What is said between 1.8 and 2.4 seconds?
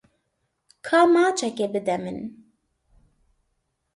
min